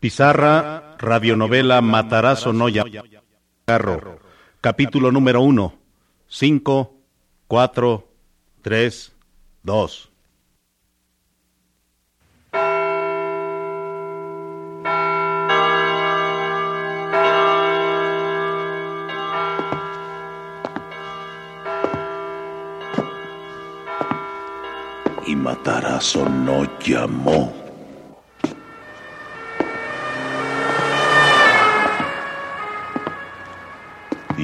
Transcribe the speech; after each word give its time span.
Pizarra, 0.00 0.94
radionovela 0.96 1.82
Matarás 1.82 2.46
o 2.46 2.52
no 2.52 2.66
Carro, 3.64 4.20
capítulo 4.60 5.10
número 5.10 5.40
uno, 5.40 5.74
cinco, 6.28 6.94
cuatro, 7.48 8.06
tres, 8.62 9.12
dos. 9.64 10.08
Y 25.26 25.34
Matarás 25.34 26.14
o 26.14 26.28
no 26.28 26.78
llamó. 26.78 27.67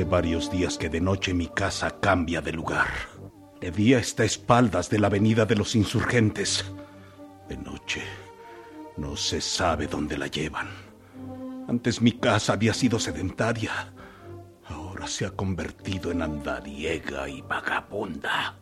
Hace 0.00 0.08
varios 0.08 0.50
días 0.50 0.78
que 0.78 0.88
de 0.88 0.98
noche 0.98 1.34
mi 1.34 1.48
casa 1.48 2.00
cambia 2.00 2.40
de 2.40 2.52
lugar. 2.52 2.88
De 3.60 3.70
día 3.70 3.98
está 3.98 4.22
a 4.22 4.26
espaldas 4.26 4.88
de 4.88 4.98
la 4.98 5.08
avenida 5.08 5.44
de 5.44 5.56
los 5.56 5.74
insurgentes. 5.74 6.64
De 7.50 7.58
noche 7.58 8.02
no 8.96 9.14
se 9.14 9.42
sabe 9.42 9.88
dónde 9.88 10.16
la 10.16 10.28
llevan. 10.28 10.68
Antes 11.68 12.00
mi 12.00 12.12
casa 12.12 12.54
había 12.54 12.72
sido 12.72 12.98
sedentaria. 12.98 13.92
Ahora 14.68 15.06
se 15.06 15.26
ha 15.26 15.32
convertido 15.32 16.10
en 16.10 16.22
andariega 16.22 17.28
y 17.28 17.42
vagabunda. 17.42 18.56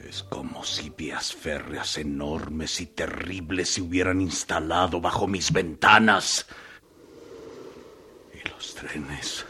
Es 0.00 0.24
como 0.24 0.64
si 0.64 0.90
vías 0.90 1.32
férreas 1.32 1.96
enormes 1.96 2.80
y 2.80 2.86
terribles 2.86 3.68
se 3.74 3.82
hubieran 3.82 4.20
instalado 4.20 5.00
bajo 5.00 5.28
mis 5.28 5.52
ventanas. 5.52 6.44
Y 8.34 8.48
los 8.48 8.74
trenes 8.74 9.46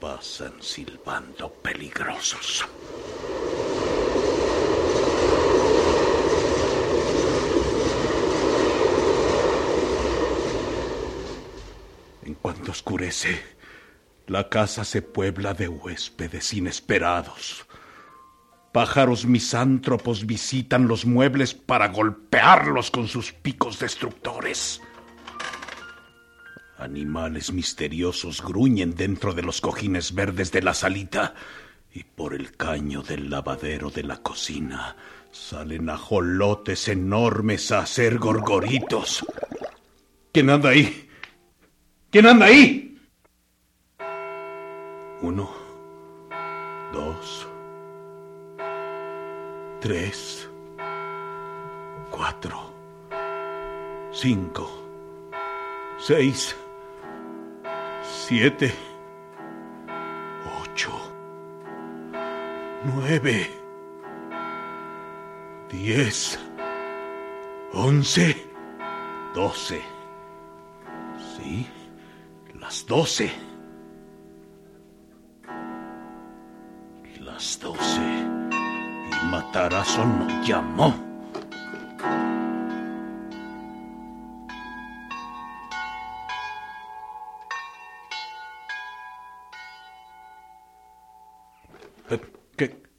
pasan 0.00 0.62
silbando 0.62 1.50
peligrosos. 1.50 2.66
En 12.24 12.34
cuanto 12.34 12.72
oscurece, 12.72 13.40
la 14.26 14.48
casa 14.48 14.84
se 14.84 15.02
puebla 15.02 15.54
de 15.54 15.68
huéspedes 15.68 16.52
inesperados. 16.52 17.66
Pájaros 18.72 19.24
misántropos 19.24 20.26
visitan 20.26 20.88
los 20.88 21.06
muebles 21.06 21.54
para 21.54 21.88
golpearlos 21.88 22.90
con 22.90 23.08
sus 23.08 23.32
picos 23.32 23.78
destructores. 23.78 24.82
Animales 26.78 27.52
misteriosos 27.52 28.42
gruñen 28.42 28.94
dentro 28.94 29.32
de 29.32 29.42
los 29.42 29.60
cojines 29.60 30.14
verdes 30.14 30.52
de 30.52 30.62
la 30.62 30.74
salita 30.74 31.34
y 31.94 32.04
por 32.04 32.34
el 32.34 32.54
caño 32.54 33.02
del 33.02 33.30
lavadero 33.30 33.90
de 33.90 34.02
la 34.02 34.18
cocina 34.18 34.96
salen 35.32 35.88
ajolotes 35.88 36.88
enormes 36.88 37.72
a 37.72 37.80
hacer 37.80 38.18
gorgoritos. 38.18 39.24
¿Quién 40.32 40.50
anda 40.50 40.70
ahí? 40.70 41.08
¿Quién 42.10 42.26
anda 42.26 42.46
ahí? 42.46 42.98
Uno, 45.22 45.50
dos, 46.92 47.46
tres, 49.80 50.48
cuatro, 52.10 52.74
cinco, 54.12 54.70
seis, 55.98 56.54
siete, 58.08 58.72
ocho, 60.60 60.92
nueve, 62.84 63.50
diez, 65.70 66.38
once, 67.72 68.36
doce. 69.34 69.82
Sí, 71.36 71.66
las 72.58 72.86
doce. 72.86 73.30
Las 77.20 77.58
doce. 77.60 78.00
Y 79.10 79.26
Matarazo 79.30 80.04
no 80.04 80.42
llamó. 80.42 81.05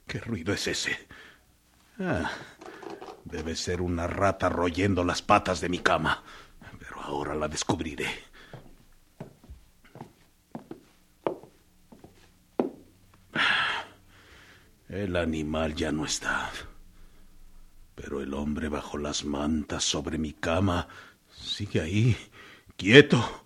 ¿Qué, 0.07 0.19
ruido 0.19 0.53
es 0.53 0.67
ese? 0.67 0.97
Ah, 1.99 2.31
debe 3.25 3.55
ser 3.55 3.81
una 3.81 4.07
rata 4.07 4.47
royendo 4.47 5.03
las 5.03 5.21
patas 5.21 5.59
de 5.59 5.67
mi 5.67 5.79
cama. 5.79 6.23
Pero 6.79 7.01
ahora 7.01 7.35
la 7.35 7.47
descubriré. 7.49 8.07
El 14.87 15.17
animal 15.17 15.75
ya 15.75 15.91
no 15.91 16.05
está. 16.05 16.51
Pero 17.95 18.21
el 18.21 18.33
hombre 18.33 18.69
bajo 18.69 18.97
las 18.97 19.25
mantas 19.25 19.83
sobre 19.83 20.17
mi 20.17 20.31
cama 20.31 20.87
sigue 21.29 21.81
ahí, 21.81 22.15
quieto. 22.77 23.43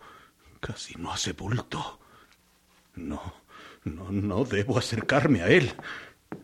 Casi 0.59 0.93
no 0.95 1.11
hace 1.11 1.33
bulto. 1.33 1.99
No, 2.93 3.33
no, 3.83 4.11
no 4.11 4.43
debo 4.45 4.77
acercarme 4.77 5.41
a 5.41 5.47
él. 5.47 5.73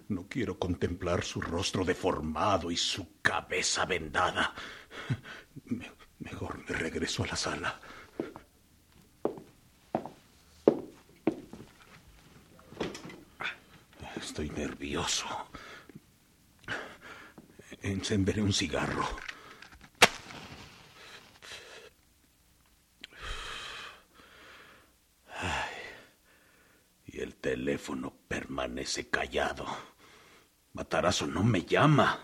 No 0.09 0.27
quiero 0.27 0.57
contemplar 0.57 1.23
su 1.23 1.41
rostro 1.41 1.83
deformado 1.83 2.71
y 2.71 2.77
su 2.77 3.19
cabeza 3.21 3.85
vendada. 3.85 4.53
Me, 5.65 5.91
mejor 6.19 6.59
me 6.67 6.75
regreso 6.75 7.23
a 7.23 7.27
la 7.27 7.35
sala. 7.35 7.79
Estoy 14.15 14.49
nervioso. 14.49 15.25
Encenderé 17.81 18.41
un 18.41 18.53
cigarro. 18.53 19.07
El 27.22 27.35
teléfono 27.35 28.14
permanece 28.28 29.09
callado. 29.09 29.66
Matarazo 30.73 31.28
no 31.28 31.43
me 31.43 31.64
llama. 31.64 32.19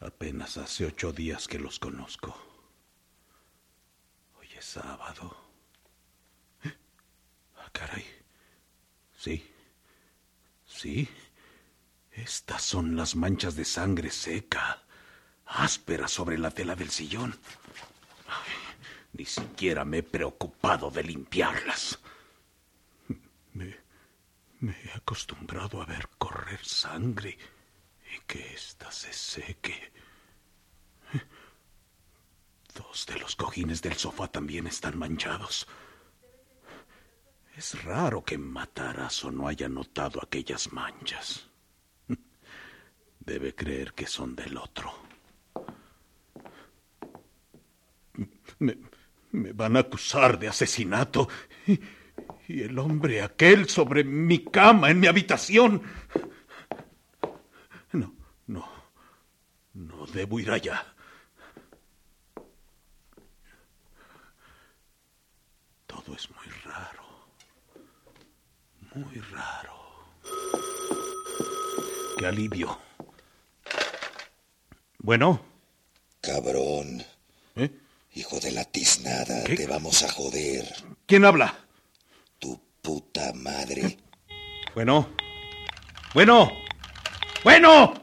Apenas 0.00 0.56
hace 0.56 0.86
ocho 0.86 1.12
días 1.12 1.48
que 1.48 1.58
los 1.58 1.78
conozco. 1.78 2.36
Hoy 4.38 4.48
es 4.56 4.64
sábado. 4.64 5.36
Ah, 7.60 7.70
caray. 7.72 8.04
Sí. 9.16 9.44
Sí. 10.64 11.08
Estas 12.12 12.62
son 12.62 12.96
las 12.96 13.14
manchas 13.14 13.56
de 13.56 13.64
sangre 13.64 14.10
seca, 14.10 14.82
áspera 15.44 16.08
sobre 16.08 16.38
la 16.38 16.50
tela 16.50 16.74
del 16.74 16.90
sillón. 16.90 17.38
Ni 19.18 19.24
siquiera 19.24 19.84
me 19.84 19.98
he 19.98 20.02
preocupado 20.04 20.92
de 20.92 21.02
limpiarlas. 21.02 21.98
Me, 23.52 23.76
me 24.60 24.76
he 24.84 24.92
acostumbrado 24.92 25.82
a 25.82 25.86
ver 25.86 26.08
correr 26.18 26.64
sangre 26.64 27.36
y 28.14 28.20
que 28.28 28.54
ésta 28.54 28.92
se 28.92 29.12
seque. 29.12 29.92
Dos 32.74 33.06
de 33.06 33.18
los 33.18 33.34
cojines 33.34 33.82
del 33.82 33.94
sofá 33.94 34.28
también 34.28 34.68
están 34.68 34.96
manchados. 34.96 35.66
Es 37.56 37.82
raro 37.82 38.24
que 38.24 38.38
Matarazo 38.38 39.32
no 39.32 39.48
haya 39.48 39.68
notado 39.68 40.22
aquellas 40.22 40.72
manchas. 40.72 41.48
Debe 43.18 43.52
creer 43.52 43.94
que 43.94 44.06
son 44.06 44.36
del 44.36 44.56
otro. 44.56 44.94
Me, 48.60 48.76
van 49.32 49.76
a 49.76 49.80
acusar 49.80 50.38
de 50.38 50.48
asesinato. 50.48 51.28
Y, 51.66 51.80
y 52.48 52.62
el 52.62 52.78
hombre 52.78 53.22
aquel 53.22 53.68
sobre 53.68 54.04
mi 54.04 54.44
cama, 54.44 54.90
en 54.90 55.00
mi 55.00 55.06
habitación. 55.06 55.82
No, 57.92 58.14
no. 58.46 58.68
No 59.74 60.06
debo 60.06 60.40
ir 60.40 60.50
allá. 60.50 60.84
Todo 65.86 66.14
es 66.16 66.28
muy 66.30 66.46
raro. 66.64 67.02
Muy 68.94 69.20
raro. 69.30 69.74
Qué 72.18 72.26
alivio. 72.26 72.78
Bueno. 74.98 75.40
Cabrón. 76.20 77.02
¿Eh? 77.56 77.70
Hijo 78.14 78.40
de 78.40 78.52
la 78.52 78.64
tiznada, 78.64 79.44
te 79.44 79.66
vamos 79.66 80.02
a 80.02 80.10
joder. 80.10 80.64
¿Quién 81.06 81.24
habla? 81.24 81.54
Tu 82.38 82.60
puta 82.82 83.32
madre. 83.34 83.98
Bueno. 84.74 85.08
Bueno. 86.14 86.50
Bueno. 87.44 87.94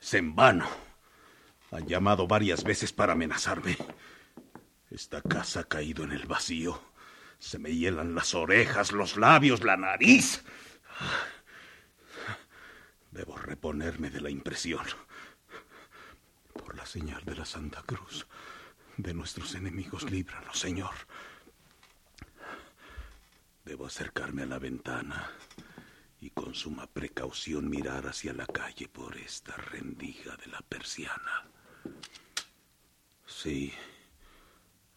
Es 0.00 0.14
en 0.14 0.36
vano. 0.36 0.68
Han 1.72 1.86
llamado 1.86 2.28
varias 2.28 2.62
veces 2.62 2.92
para 2.92 3.14
amenazarme. 3.14 3.76
Esta 4.90 5.20
casa 5.20 5.60
ha 5.60 5.64
caído 5.64 6.04
en 6.04 6.12
el 6.12 6.26
vacío. 6.26 6.80
Se 7.38 7.58
me 7.58 7.74
hielan 7.74 8.14
las 8.14 8.34
orejas, 8.34 8.92
los 8.92 9.16
labios, 9.16 9.64
la 9.64 9.76
nariz. 9.76 10.44
Debo 13.10 13.36
reponerme 13.36 14.10
de 14.10 14.20
la 14.20 14.30
impresión. 14.30 14.86
Por 16.66 16.76
la 16.76 16.84
señal 16.84 17.24
de 17.24 17.36
la 17.36 17.44
Santa 17.44 17.80
Cruz. 17.82 18.26
De 18.96 19.14
nuestros 19.14 19.54
enemigos, 19.54 20.10
líbranos, 20.10 20.58
Señor. 20.58 20.94
Debo 23.64 23.86
acercarme 23.86 24.42
a 24.42 24.46
la 24.46 24.58
ventana 24.58 25.30
y 26.20 26.30
con 26.30 26.56
suma 26.56 26.88
precaución 26.88 27.70
mirar 27.70 28.08
hacia 28.08 28.32
la 28.32 28.46
calle 28.46 28.88
por 28.88 29.16
esta 29.16 29.54
rendija 29.56 30.36
de 30.38 30.48
la 30.48 30.60
persiana. 30.60 31.48
Sí, 33.24 33.72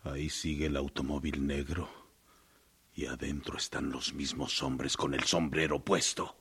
ahí 0.06 0.28
sigue 0.32 0.66
el 0.66 0.76
automóvil 0.76 1.46
negro 1.46 1.88
y 2.96 3.06
adentro 3.06 3.58
están 3.58 3.92
los 3.92 4.16
mismos 4.16 4.64
hombres 4.64 4.98
con 4.98 5.14
el 5.14 5.24
sombrero 5.24 5.86
puesto. 5.86 6.36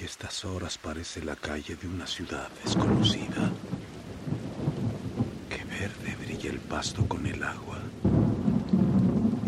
A 0.00 0.04
estas 0.04 0.44
horas 0.44 0.78
parece 0.78 1.22
la 1.22 1.36
calle 1.36 1.76
de 1.76 1.86
una 1.86 2.06
ciudad 2.06 2.48
desconocida. 2.64 3.50
Qué 5.50 5.64
verde 5.64 6.16
brilla 6.24 6.50
el 6.50 6.60
pasto 6.60 7.06
con 7.06 7.26
el 7.26 7.42
agua. 7.42 7.78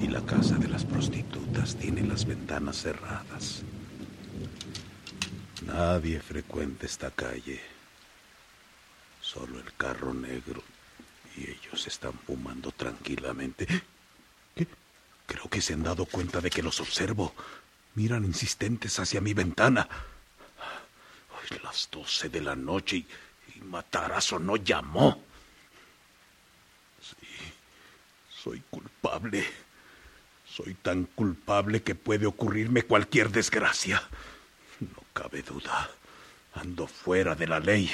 Y 0.02 0.08
la 0.08 0.20
casa 0.26 0.56
de 0.56 0.68
las 0.68 0.84
prostitutas 0.84 1.76
tiene 1.76 2.02
las 2.02 2.26
ventanas 2.26 2.82
cerradas. 2.82 3.62
Nadie 5.64 6.20
frecuenta 6.20 6.84
esta 6.84 7.10
calle. 7.10 7.60
Solo 9.20 9.60
el 9.60 9.72
carro 9.74 10.12
negro. 10.12 10.62
Y 11.36 11.48
ellos 11.48 11.86
están 11.86 12.12
fumando 12.26 12.72
tranquilamente. 12.72 13.66
Creo 15.26 15.48
que 15.48 15.62
se 15.62 15.74
han 15.74 15.84
dado 15.84 16.06
cuenta 16.06 16.40
de 16.40 16.50
que 16.50 16.62
los 16.62 16.80
observo. 16.80 17.34
Miran 17.94 18.24
insistentes 18.24 18.98
hacia 18.98 19.20
mi 19.20 19.32
ventana. 19.32 19.88
Las 21.58 21.88
doce 21.90 22.28
de 22.28 22.40
la 22.40 22.54
noche 22.54 22.96
y, 22.96 23.06
y 23.56 23.60
Matarazo 23.62 24.38
no 24.38 24.56
llamó. 24.56 25.22
Sí, 27.00 27.26
soy 28.28 28.62
culpable. 28.70 29.44
Soy 30.46 30.74
tan 30.74 31.04
culpable 31.04 31.82
que 31.82 31.94
puede 31.94 32.26
ocurrirme 32.26 32.82
cualquier 32.82 33.30
desgracia. 33.30 34.02
No 34.80 35.02
cabe 35.12 35.42
duda. 35.42 35.90
Ando 36.54 36.86
fuera 36.86 37.34
de 37.34 37.46
la 37.46 37.60
ley. 37.60 37.90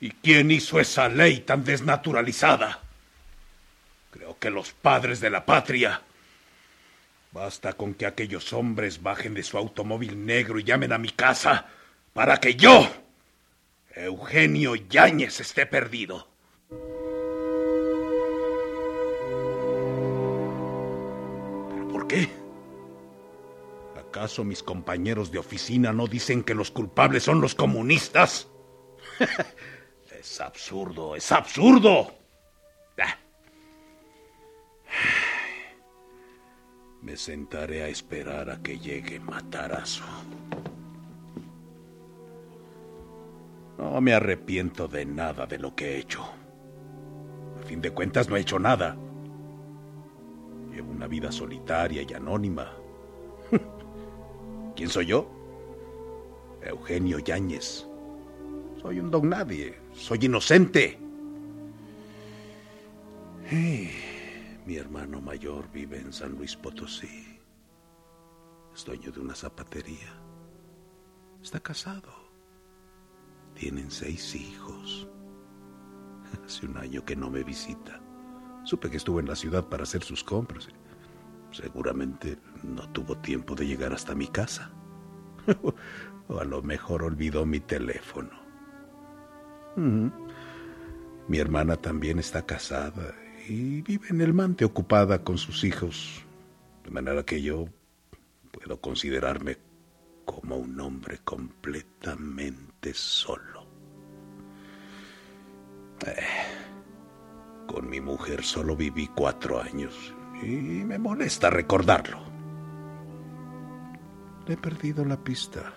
¿Y 0.00 0.10
quién 0.10 0.50
hizo 0.50 0.80
esa 0.80 1.08
ley 1.08 1.40
tan 1.40 1.64
desnaturalizada? 1.64 2.80
Creo 4.10 4.38
que 4.38 4.50
los 4.50 4.72
padres 4.72 5.20
de 5.20 5.30
la 5.30 5.44
patria. 5.44 6.02
Basta 7.32 7.74
con 7.74 7.94
que 7.94 8.06
aquellos 8.06 8.52
hombres 8.52 9.02
bajen 9.02 9.34
de 9.34 9.42
su 9.42 9.56
automóvil 9.56 10.24
negro 10.26 10.58
y 10.58 10.64
llamen 10.64 10.92
a 10.92 10.98
mi 10.98 11.10
casa 11.10 11.66
para 12.12 12.38
que 12.38 12.54
yo, 12.54 12.88
Eugenio 13.94 14.74
Yáñez, 14.74 15.40
esté 15.40 15.66
perdido. 15.66 16.28
¿Pero 21.68 21.88
por 21.88 22.06
qué? 22.06 22.28
¿Acaso 23.96 24.44
mis 24.44 24.62
compañeros 24.62 25.30
de 25.30 25.38
oficina 25.38 25.92
no 25.92 26.06
dicen 26.06 26.42
que 26.42 26.54
los 26.54 26.70
culpables 26.70 27.22
son 27.22 27.40
los 27.40 27.54
comunistas? 27.54 28.48
es 30.18 30.40
absurdo, 30.40 31.16
es 31.16 31.30
absurdo. 31.32 32.20
Me 37.02 37.16
sentaré 37.16 37.82
a 37.82 37.88
esperar 37.88 38.50
a 38.50 38.62
que 38.62 38.78
llegue 38.78 39.18
Matarazo. 39.18 40.04
No 43.80 43.98
me 44.02 44.12
arrepiento 44.12 44.88
de 44.88 45.06
nada 45.06 45.46
de 45.46 45.58
lo 45.58 45.74
que 45.74 45.94
he 45.94 45.98
hecho. 45.98 46.22
A 47.58 47.62
fin 47.64 47.80
de 47.80 47.92
cuentas 47.92 48.28
no 48.28 48.36
he 48.36 48.40
hecho 48.40 48.58
nada. 48.58 48.94
Llevo 50.70 50.90
una 50.90 51.06
vida 51.06 51.32
solitaria 51.32 52.02
y 52.02 52.12
anónima. 52.12 52.70
¿Quién 54.76 54.90
soy 54.90 55.06
yo? 55.06 55.30
Eugenio 56.62 57.20
Yáñez. 57.20 57.86
Soy 58.82 59.00
un 59.00 59.10
don 59.10 59.30
nadie. 59.30 59.80
Soy 59.94 60.18
inocente. 60.26 60.98
mi 64.66 64.76
hermano 64.76 65.22
mayor 65.22 65.72
vive 65.72 65.98
en 65.98 66.12
San 66.12 66.32
Luis 66.32 66.54
Potosí. 66.54 67.40
Es 68.74 68.84
dueño 68.84 69.10
de 69.10 69.20
una 69.20 69.34
zapatería. 69.34 70.12
Está 71.42 71.60
casado. 71.60 72.19
Tienen 73.60 73.90
seis 73.90 74.34
hijos. 74.34 75.06
Hace 76.46 76.64
un 76.64 76.78
año 76.78 77.04
que 77.04 77.14
no 77.14 77.28
me 77.28 77.44
visita. 77.44 78.00
Supe 78.64 78.88
que 78.88 78.96
estuvo 78.96 79.20
en 79.20 79.28
la 79.28 79.36
ciudad 79.36 79.68
para 79.68 79.82
hacer 79.82 80.02
sus 80.02 80.24
compras. 80.24 80.68
Seguramente 81.52 82.38
no 82.62 82.88
tuvo 82.88 83.18
tiempo 83.18 83.54
de 83.54 83.66
llegar 83.66 83.92
hasta 83.92 84.14
mi 84.14 84.28
casa. 84.28 84.70
o 86.28 86.38
a 86.40 86.44
lo 86.44 86.62
mejor 86.62 87.02
olvidó 87.02 87.44
mi 87.44 87.60
teléfono. 87.60 88.30
Mi 89.76 91.38
hermana 91.38 91.76
también 91.76 92.18
está 92.18 92.46
casada 92.46 93.14
y 93.46 93.82
vive 93.82 94.08
en 94.08 94.22
el 94.22 94.32
Mante 94.32 94.64
ocupada 94.64 95.22
con 95.22 95.36
sus 95.36 95.64
hijos, 95.64 96.24
de 96.84 96.90
manera 96.90 97.24
que 97.24 97.42
yo 97.42 97.68
puedo 98.52 98.80
considerarme 98.80 99.58
como 100.24 100.56
un 100.56 100.80
hombre 100.80 101.18
completamente 101.24 102.94
solo. 102.94 103.66
Eh, 106.06 106.16
con 107.66 107.88
mi 107.88 108.00
mujer 108.00 108.42
solo 108.42 108.74
viví 108.74 109.08
cuatro 109.08 109.60
años 109.60 110.14
y 110.42 110.46
me 110.46 110.98
molesta 110.98 111.50
recordarlo. 111.50 112.18
Le 114.46 114.54
he 114.54 114.56
perdido 114.56 115.04
la 115.04 115.22
pista. 115.22 115.72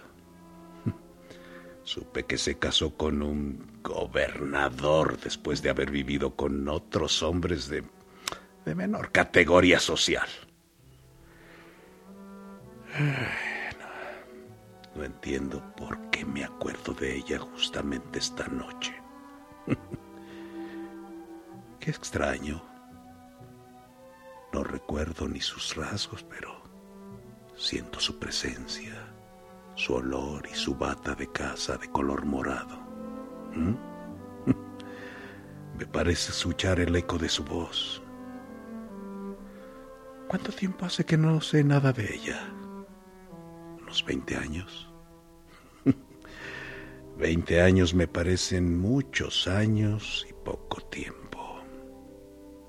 Supe 1.84 2.24
que 2.26 2.38
se 2.38 2.58
casó 2.58 2.96
con 2.96 3.22
un 3.22 3.82
gobernador 3.84 5.20
después 5.20 5.62
de 5.62 5.70
haber 5.70 5.92
vivido 5.92 6.36
con 6.36 6.68
otros 6.70 7.22
hombres 7.22 7.68
de, 7.68 7.84
de 8.66 8.76
menor 8.76 9.12
categoría 9.12 9.80
social. 9.80 10.28
No 14.96 15.04
entiendo 15.04 15.62
por 15.76 16.10
qué 16.10 16.26
me 16.26 16.44
acuerdo 16.44 16.94
de 16.94 17.16
ella 17.16 17.40
justamente 17.40 18.20
esta 18.20 18.48
noche. 18.48 18.94
Qué 21.80 21.92
extraño. 21.92 22.62
No 24.54 24.64
recuerdo 24.64 25.28
ni 25.28 25.42
sus 25.42 25.76
rasgos, 25.76 26.24
pero 26.24 26.62
siento 27.56 28.00
su 28.00 28.20
presencia, 28.20 28.94
su 29.76 29.96
olor 29.96 30.48
y 30.50 30.56
su 30.56 30.76
bata 30.76 31.16
de 31.16 31.32
casa 31.32 31.78
de 31.78 31.90
color 31.90 32.26
morado. 32.26 32.78
¿Mm? 33.56 33.76
Me 35.78 35.86
parece 35.88 36.32
escuchar 36.32 36.80
el 36.80 36.96
eco 36.96 37.18
de 37.18 37.30
su 37.30 37.44
voz. 37.44 38.02
¿Cuánto 40.28 40.52
tiempo 40.52 40.86
hace 40.86 41.06
que 41.06 41.18
no 41.18 41.42
sé 41.42 41.64
nada 41.64 41.92
de 41.92 42.14
ella? 42.14 42.54
¿Unos 43.94 44.06
20 44.06 44.38
años? 44.38 44.90
Veinte 47.20 47.62
años 47.62 47.94
me 47.94 48.08
parecen 48.08 48.80
muchos 48.80 49.48
años 49.48 50.26
y 50.28 50.34
poco 50.34 50.82
tiempo. 50.82 51.62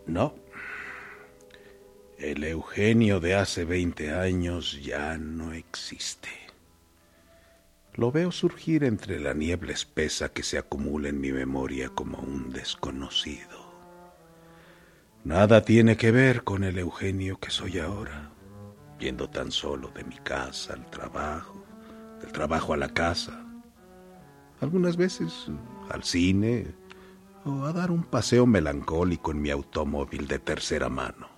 No. 0.06 0.34
El 2.18 2.44
Eugenio 2.44 3.20
de 3.20 3.36
hace 3.36 3.64
veinte 3.64 4.10
años 4.12 4.82
ya 4.82 5.16
no 5.16 5.54
existe. 5.54 6.28
Lo 7.94 8.12
veo 8.12 8.30
surgir 8.30 8.84
entre 8.84 9.18
la 9.18 9.32
niebla 9.32 9.72
espesa 9.72 10.28
que 10.28 10.42
se 10.42 10.58
acumula 10.58 11.08
en 11.08 11.22
mi 11.22 11.32
memoria 11.32 11.88
como 11.88 12.18
un 12.18 12.50
desconocido. 12.50 13.64
Nada 15.24 15.64
tiene 15.64 15.96
que 15.96 16.10
ver 16.10 16.44
con 16.44 16.64
el 16.64 16.78
Eugenio 16.78 17.40
que 17.40 17.48
soy 17.48 17.78
ahora, 17.78 18.33
yendo 18.98 19.28
tan 19.28 19.50
solo 19.50 19.88
de 19.94 20.04
mi 20.04 20.16
casa 20.18 20.74
al 20.74 20.86
trabajo, 20.90 21.64
del 22.20 22.32
trabajo 22.32 22.72
a 22.72 22.76
la 22.76 22.88
casa, 22.88 23.44
algunas 24.60 24.96
veces 24.96 25.46
al 25.90 26.04
cine 26.04 26.74
o 27.44 27.64
a 27.64 27.72
dar 27.72 27.90
un 27.90 28.04
paseo 28.04 28.46
melancólico 28.46 29.30
en 29.30 29.42
mi 29.42 29.50
automóvil 29.50 30.26
de 30.26 30.38
tercera 30.38 30.88
mano. 30.88 31.28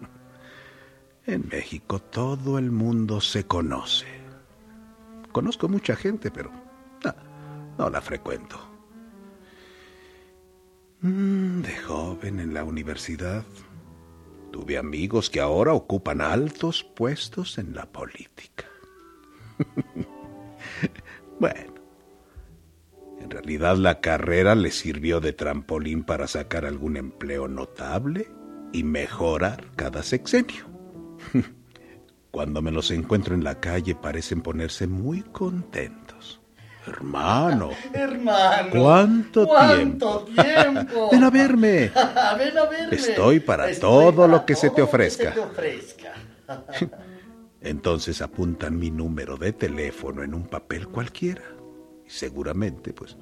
En 1.26 1.46
México 1.46 1.98
todo 1.98 2.58
el 2.58 2.70
mundo 2.70 3.20
se 3.20 3.44
conoce. 3.44 4.06
Conozco 5.30 5.68
mucha 5.68 5.94
gente, 5.94 6.30
pero 6.30 6.50
no, 7.78 7.90
la 7.90 8.00
frecuento. 8.00 8.58
Mm, 11.00 11.60
de 11.60 11.76
joven 11.76 12.40
en 12.40 12.54
la 12.54 12.64
universidad 12.64 13.44
tuve 14.58 14.76
amigos 14.76 15.30
que 15.30 15.38
ahora 15.38 15.72
ocupan 15.72 16.20
altos 16.20 16.82
puestos 16.82 17.58
en 17.58 17.76
la 17.76 17.86
política. 17.86 18.64
bueno, 21.38 21.74
en 23.20 23.30
realidad 23.30 23.76
la 23.76 24.00
carrera 24.00 24.56
le 24.56 24.72
sirvió 24.72 25.20
de 25.20 25.32
trampolín 25.32 26.02
para 26.02 26.26
sacar 26.26 26.66
algún 26.66 26.96
empleo 26.96 27.46
notable 27.46 28.32
y 28.72 28.82
mejorar 28.82 29.64
cada 29.76 30.02
sexenio. 30.02 30.66
Cuando 32.32 32.60
me 32.60 32.72
los 32.72 32.90
encuentro 32.90 33.36
en 33.36 33.44
la 33.44 33.60
calle 33.60 33.94
parecen 33.94 34.40
ponerse 34.40 34.88
muy 34.88 35.22
contentos. 35.22 36.40
Hermano. 36.88 37.70
Hermano. 37.92 38.70
¿Cuánto, 38.70 39.46
¿Cuánto 39.46 40.24
tiempo? 40.24 41.08
Ven 41.10 41.24
a 41.24 41.30
verme. 41.30 41.90
Ven 42.38 42.58
a 42.58 42.64
verme. 42.64 42.96
Estoy 42.96 43.40
para 43.40 43.72
todo 43.78 44.26
lo 44.26 44.44
que 44.44 44.54
se 44.54 44.70
te 44.70 44.82
ofrezca. 44.82 45.30
se 45.30 45.32
te 45.32 45.40
ofrezca. 45.40 46.12
Entonces 47.60 48.22
apuntan 48.22 48.78
mi 48.78 48.90
número 48.90 49.36
de 49.36 49.52
teléfono 49.52 50.22
en 50.22 50.34
un 50.34 50.46
papel 50.46 50.88
cualquiera 50.88 51.42
y 52.06 52.10
seguramente 52.10 52.92
pues 52.92 53.16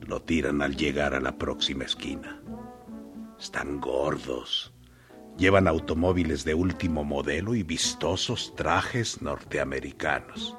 lo 0.00 0.22
tiran 0.22 0.62
al 0.62 0.76
llegar 0.76 1.14
a 1.14 1.20
la 1.20 1.36
próxima 1.36 1.84
esquina. 1.84 2.40
Están 3.38 3.80
gordos. 3.80 4.72
Llevan 5.36 5.66
automóviles 5.66 6.44
de 6.44 6.54
último 6.54 7.04
modelo 7.04 7.54
y 7.54 7.62
vistosos 7.62 8.54
trajes 8.54 9.20
norteamericanos. 9.22 10.56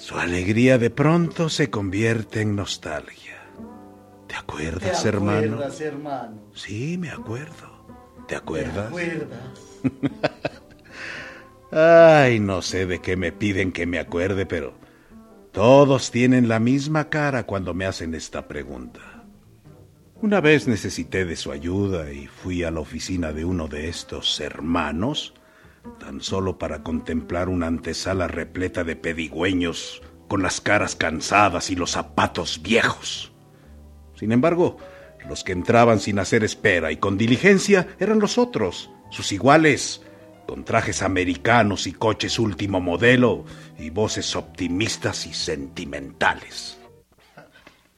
Su 0.00 0.18
alegría 0.18 0.78
de 0.78 0.88
pronto 0.88 1.50
se 1.50 1.68
convierte 1.68 2.40
en 2.40 2.56
nostalgia. 2.56 3.36
¿Te 4.26 4.34
acuerdas, 4.34 5.02
¿Te 5.02 5.08
hermano? 5.08 5.56
acuerdas, 5.56 5.80
hermano? 5.82 6.40
Sí, 6.54 6.96
me 6.96 7.10
acuerdo. 7.10 7.86
¿Te 8.26 8.34
acuerdas? 8.34 8.88
¿Te 8.90 9.02
acuerdas? 9.02 9.38
Ay, 11.70 12.40
no 12.40 12.62
sé 12.62 12.86
de 12.86 13.00
qué 13.00 13.16
me 13.18 13.30
piden 13.30 13.72
que 13.72 13.86
me 13.86 13.98
acuerde, 13.98 14.46
pero 14.46 14.72
todos 15.52 16.10
tienen 16.10 16.48
la 16.48 16.60
misma 16.60 17.10
cara 17.10 17.44
cuando 17.44 17.74
me 17.74 17.84
hacen 17.84 18.14
esta 18.14 18.48
pregunta. 18.48 19.00
Una 20.22 20.40
vez 20.40 20.66
necesité 20.66 21.26
de 21.26 21.36
su 21.36 21.52
ayuda 21.52 22.10
y 22.10 22.26
fui 22.26 22.64
a 22.64 22.70
la 22.70 22.80
oficina 22.80 23.32
de 23.32 23.44
uno 23.44 23.68
de 23.68 23.90
estos 23.90 24.40
hermanos, 24.40 25.34
tan 25.98 26.20
solo 26.20 26.58
para 26.58 26.82
contemplar 26.82 27.48
una 27.48 27.66
antesala 27.66 28.28
repleta 28.28 28.84
de 28.84 28.96
pedigüeños 28.96 30.02
con 30.28 30.42
las 30.42 30.60
caras 30.60 30.94
cansadas 30.94 31.70
y 31.70 31.76
los 31.76 31.92
zapatos 31.92 32.62
viejos. 32.62 33.32
Sin 34.14 34.32
embargo, 34.32 34.76
los 35.28 35.44
que 35.44 35.52
entraban 35.52 36.00
sin 36.00 36.18
hacer 36.18 36.44
espera 36.44 36.92
y 36.92 36.96
con 36.96 37.18
diligencia 37.18 37.88
eran 37.98 38.20
los 38.20 38.38
otros, 38.38 38.90
sus 39.10 39.32
iguales, 39.32 40.02
con 40.46 40.64
trajes 40.64 41.02
americanos 41.02 41.86
y 41.86 41.92
coches 41.92 42.38
último 42.38 42.80
modelo 42.80 43.44
y 43.78 43.90
voces 43.90 44.34
optimistas 44.36 45.26
y 45.26 45.34
sentimentales. 45.34 46.78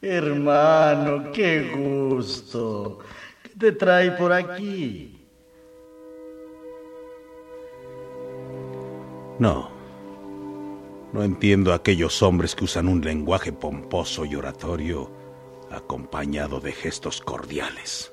Hermano, 0.01 1.33
qué 1.33 1.73
gusto. 1.75 2.99
¿Qué 3.43 3.51
te 3.59 3.73
trae 3.73 4.13
por 4.13 4.33
aquí? 4.33 5.22
No. 9.39 9.71
No 11.13 11.23
entiendo 11.23 11.73
a 11.73 11.77
aquellos 11.77 12.23
hombres 12.23 12.55
que 12.55 12.65
usan 12.65 12.89
un 12.89 13.03
lenguaje 13.03 13.53
pomposo 13.53 14.25
y 14.25 14.35
oratorio 14.35 15.11
acompañado 15.71 16.61
de 16.61 16.73
gestos 16.73 17.21
cordiales. 17.21 18.13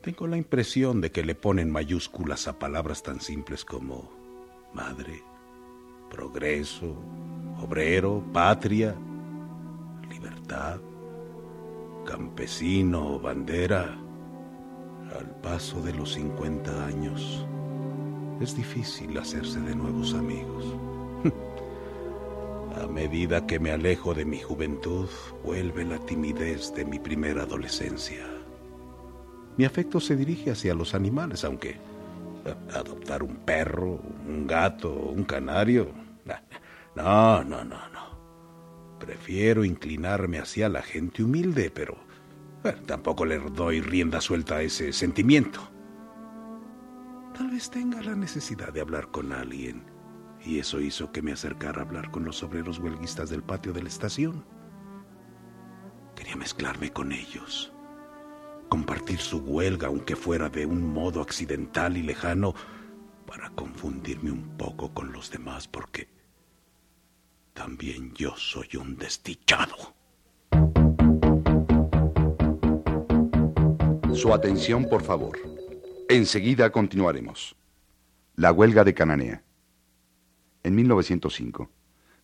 Tengo 0.00 0.26
la 0.26 0.36
impresión 0.36 1.00
de 1.00 1.10
que 1.10 1.24
le 1.24 1.34
ponen 1.34 1.70
mayúsculas 1.70 2.46
a 2.46 2.58
palabras 2.58 3.02
tan 3.02 3.20
simples 3.20 3.64
como 3.64 4.10
madre, 4.74 5.22
progreso, 6.10 6.94
obrero, 7.58 8.22
patria, 8.32 8.94
libertad, 10.10 10.80
campesino 12.04 13.18
bandera. 13.18 13.98
Al 15.18 15.30
paso 15.42 15.80
de 15.80 15.92
los 15.92 16.14
50 16.14 16.86
años, 16.86 17.46
es 18.40 18.56
difícil 18.56 19.16
hacerse 19.18 19.60
de 19.60 19.74
nuevos 19.74 20.14
amigos. 20.14 20.64
A 22.82 22.86
medida 22.86 23.46
que 23.46 23.60
me 23.60 23.70
alejo 23.70 24.14
de 24.14 24.24
mi 24.24 24.40
juventud, 24.40 25.08
vuelve 25.44 25.84
la 25.84 25.98
timidez 25.98 26.74
de 26.74 26.84
mi 26.84 26.98
primera 26.98 27.42
adolescencia. 27.42 28.26
Mi 29.56 29.64
afecto 29.64 30.00
se 30.00 30.16
dirige 30.16 30.50
hacia 30.50 30.74
los 30.74 30.94
animales, 30.94 31.44
aunque 31.44 31.76
adoptar 32.72 33.22
un 33.22 33.36
perro, 33.36 34.00
un 34.26 34.46
gato, 34.46 34.92
un 34.92 35.24
canario. 35.24 35.88
No, 36.96 37.44
no, 37.44 37.64
no, 37.64 37.88
no. 37.88 38.98
Prefiero 38.98 39.64
inclinarme 39.64 40.38
hacia 40.38 40.68
la 40.68 40.82
gente 40.82 41.22
humilde, 41.22 41.70
pero 41.70 41.96
tampoco 42.86 43.24
le 43.24 43.38
doy 43.38 43.80
rienda 43.80 44.20
suelta 44.20 44.56
a 44.56 44.62
ese 44.62 44.92
sentimiento. 44.92 45.73
Tal 47.34 47.50
vez 47.50 47.68
tenga 47.70 48.00
la 48.02 48.14
necesidad 48.14 48.72
de 48.72 48.80
hablar 48.80 49.10
con 49.10 49.32
alguien, 49.32 49.84
y 50.44 50.58
eso 50.58 50.80
hizo 50.80 51.12
que 51.12 51.22
me 51.22 51.32
acercara 51.32 51.80
a 51.80 51.84
hablar 51.84 52.10
con 52.10 52.24
los 52.24 52.42
obreros 52.42 52.78
huelguistas 52.78 53.30
del 53.30 53.42
patio 53.42 53.72
de 53.72 53.82
la 53.82 53.88
estación. 53.88 54.44
Quería 56.14 56.36
mezclarme 56.36 56.92
con 56.92 57.12
ellos 57.12 57.74
compartir 58.74 59.20
su 59.20 59.38
huelga, 59.38 59.86
aunque 59.86 60.16
fuera 60.16 60.48
de 60.48 60.66
un 60.66 60.92
modo 60.92 61.20
accidental 61.20 61.96
y 61.96 62.02
lejano, 62.02 62.54
para 63.24 63.50
confundirme 63.50 64.32
un 64.32 64.56
poco 64.56 64.92
con 64.92 65.12
los 65.12 65.30
demás, 65.30 65.68
porque 65.68 66.08
también 67.52 68.12
yo 68.14 68.34
soy 68.36 68.68
un 68.76 68.96
desdichado. 68.96 69.94
Su 74.12 74.34
atención, 74.34 74.88
por 74.88 75.04
favor. 75.04 75.53
Enseguida 76.10 76.70
continuaremos. 76.70 77.56
La 78.36 78.52
huelga 78.52 78.84
de 78.84 78.92
Cananea. 78.92 79.42
En 80.62 80.74
1905, 80.74 81.70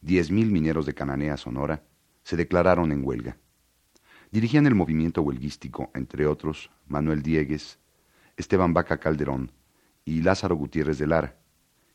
10.000 0.05 0.31
mineros 0.51 0.85
de 0.85 0.93
Cananea, 0.93 1.39
Sonora, 1.39 1.83
se 2.23 2.37
declararon 2.37 2.93
en 2.93 3.03
huelga. 3.03 3.39
Dirigían 4.31 4.67
el 4.67 4.75
movimiento 4.75 5.23
huelguístico, 5.23 5.91
entre 5.95 6.27
otros, 6.27 6.71
Manuel 6.89 7.23
Diegues, 7.23 7.79
Esteban 8.37 8.75
Vaca 8.75 8.99
Calderón 8.99 9.51
y 10.05 10.21
Lázaro 10.21 10.57
Gutiérrez 10.57 10.99
de 10.99 11.07
Lara, 11.07 11.39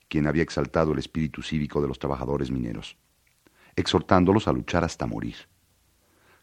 quien 0.08 0.26
había 0.26 0.42
exaltado 0.42 0.92
el 0.92 0.98
espíritu 0.98 1.44
cívico 1.44 1.84
de 1.84 1.88
los 1.88 2.00
trabajadores 2.00 2.50
mineros, 2.50 2.98
exhortándolos 3.76 4.48
a 4.48 4.54
luchar 4.54 4.84
hasta 4.84 5.06
morir. 5.06 5.36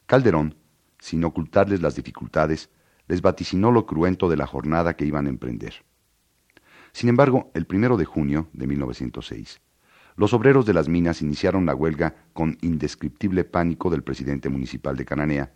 Calderón, 0.06 0.54
sin 1.00 1.24
ocultarles 1.24 1.82
las 1.82 1.96
dificultades, 1.96 2.70
les 3.12 3.20
vaticinó 3.20 3.70
lo 3.72 3.84
cruento 3.84 4.30
de 4.30 4.38
la 4.38 4.46
jornada 4.46 4.96
que 4.96 5.04
iban 5.04 5.26
a 5.26 5.28
emprender. 5.28 5.84
Sin 6.92 7.10
embargo, 7.10 7.50
el 7.52 7.66
primero 7.66 7.98
de 7.98 8.06
junio 8.06 8.48
de 8.54 8.66
1906, 8.66 9.60
los 10.16 10.32
obreros 10.32 10.64
de 10.64 10.72
las 10.72 10.88
minas 10.88 11.20
iniciaron 11.20 11.66
la 11.66 11.74
huelga 11.74 12.14
con 12.32 12.56
indescriptible 12.62 13.44
pánico 13.44 13.90
del 13.90 14.02
presidente 14.02 14.48
municipal 14.48 14.96
de 14.96 15.04
Cananea, 15.04 15.52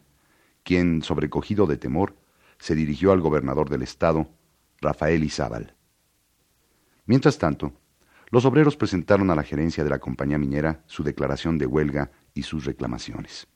quien, 0.65 1.01
sobrecogido 1.01 1.67
de 1.67 1.79
temor, 1.79 2.19
se 2.59 2.75
dirigió 2.75 3.11
al 3.13 3.23
gobernador 3.23 3.71
del 3.71 3.81
estado, 3.81 4.29
Rafael 4.83 5.25
Izábal. 5.25 5.75
Mientras 7.07 7.39
tanto, 7.39 7.73
los 8.29 8.45
obreros 8.45 8.77
presentaron 8.77 9.31
a 9.31 9.35
la 9.35 9.45
gerencia 9.45 9.83
de 9.83 9.89
la 9.89 9.99
compañía 9.99 10.37
minera 10.37 10.83
su 10.85 11.03
declaración 11.03 11.57
de 11.57 11.65
huelga 11.65 12.11
y 12.35 12.43
sus 12.43 12.67
reclamaciones. 12.67 13.49